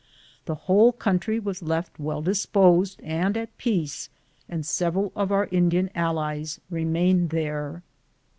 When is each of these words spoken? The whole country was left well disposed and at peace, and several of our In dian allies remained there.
The 0.45 0.55
whole 0.65 0.93
country 0.93 1.37
was 1.39 1.61
left 1.61 1.99
well 1.99 2.23
disposed 2.23 2.99
and 3.03 3.37
at 3.37 3.55
peace, 3.59 4.09
and 4.49 4.65
several 4.65 5.11
of 5.15 5.31
our 5.31 5.43
In 5.43 5.69
dian 5.69 5.91
allies 5.93 6.59
remained 6.71 7.29
there. 7.29 7.83